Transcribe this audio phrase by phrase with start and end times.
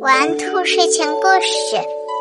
[0.00, 1.76] 玩兔睡前故事，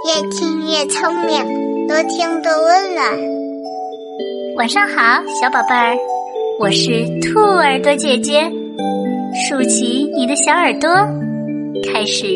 [0.07, 3.05] 越听越聪明，多听多温暖。
[4.55, 5.97] 晚上好，小宝贝儿，
[6.61, 8.49] 我是兔耳朵姐姐，
[9.49, 10.89] 竖起你的小耳朵，
[11.91, 12.27] 开始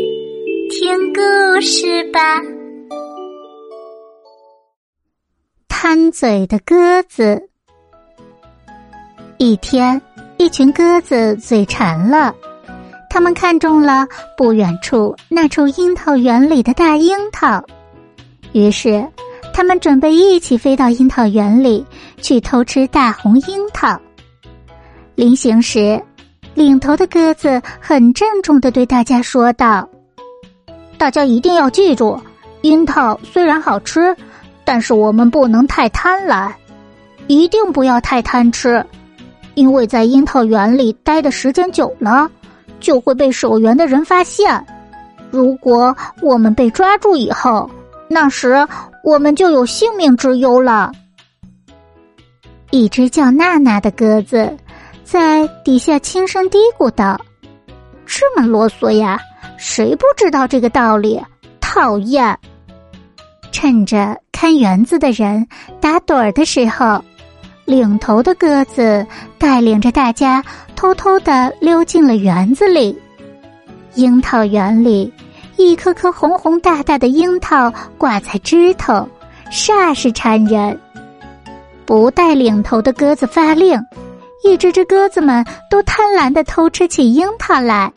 [0.72, 2.42] 听故事吧。
[5.70, 7.48] 贪嘴的鸽子。
[9.38, 10.02] 一天，
[10.38, 12.36] 一群鸽子嘴馋了。
[13.10, 17.64] 他们看中了不远处那处樱桃园里的大樱桃，
[18.52, 19.06] 于是
[19.54, 21.86] 他们准备一起飞到樱桃园里
[22.22, 24.00] 去偷吃大红樱桃。
[25.16, 26.00] 临行时，
[26.54, 29.90] 领头的鸽子很郑重的对大家说道
[30.98, 32.22] ：“大家一定要记住，
[32.62, 34.16] 樱桃虽然好吃，
[34.64, 36.52] 但是我们不能太贪婪，
[37.26, 38.86] 一定不要太贪吃，
[39.56, 42.30] 因为在樱桃园里待的时间久了。”
[42.80, 44.66] 就会被守园的人发现。
[45.30, 47.70] 如果我们被抓住以后，
[48.08, 48.68] 那时
[49.04, 50.92] 我们就有性命之忧了。
[52.72, 54.56] 一只叫娜娜的鸽子
[55.04, 57.20] 在底下轻声嘀咕道
[58.06, 59.20] ：“这么啰嗦呀，
[59.58, 61.22] 谁不知道这个道理？
[61.60, 62.38] 讨厌！”
[63.52, 65.48] 趁着看园子的人
[65.82, 67.04] 打盹儿的时候。
[67.66, 69.06] 领头的鸽子
[69.38, 70.42] 带领着大家
[70.78, 72.98] 偷偷的溜进了园子里。
[73.96, 75.12] 樱桃园里，
[75.58, 79.10] 一颗颗红红大大的樱桃挂在枝头，
[79.52, 80.80] 煞是馋人。
[81.84, 83.82] 不带领头的鸽子发令，
[84.44, 87.92] 一只只鸽子们都贪婪的偷吃起樱桃来。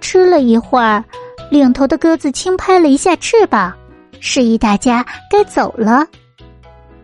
[0.00, 1.04] 吃了一会儿，
[1.48, 3.72] 领头的鸽子轻拍了一下翅膀，
[4.18, 6.04] 示意大家该走了。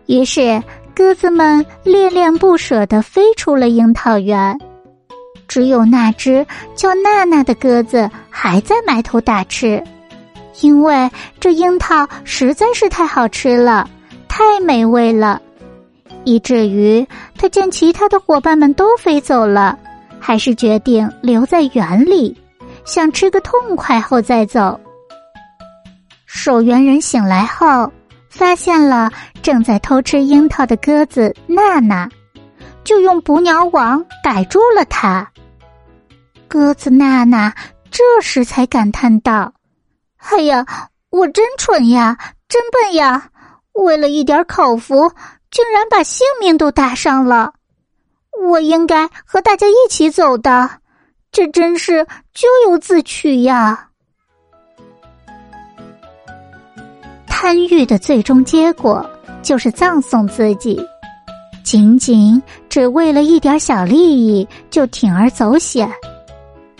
[0.07, 0.61] 于是。
[0.93, 4.55] 鸽子们恋恋不舍的飞出了樱桃园，
[5.51, 9.83] 只有那只叫娜娜的鸽子还在埋头大吃，
[10.61, 13.89] 因为这樱桃实在是太好吃了，
[14.29, 15.41] 太美味了，
[16.23, 17.05] 以至于
[17.37, 19.77] 他见其他的伙伴们都飞走了，
[20.21, 22.33] 还是决定留在园里，
[22.85, 24.79] 想吃个痛快后再走。
[26.25, 27.91] 守园人醒来后。
[28.29, 29.11] 发现了
[29.41, 32.07] 正在偷吃樱桃的鸽子娜娜，
[32.85, 35.29] 就用捕鸟网逮住了它。
[36.51, 37.55] 鸽子娜娜
[37.89, 39.53] 这时才感叹道
[40.19, 40.65] ：“哎呀，
[41.09, 42.17] 我真蠢呀，
[42.49, 43.29] 真笨呀！
[43.71, 45.09] 为了一点口福，
[45.49, 47.53] 竟然把性命都搭上了。
[48.45, 50.69] 我应该和大家一起走的，
[51.31, 53.87] 这真是咎由自取呀。”
[57.27, 59.09] 贪欲的最终结果
[59.41, 60.85] 就是葬送自己，
[61.63, 65.89] 仅仅只为了一点小利益就铤而走险，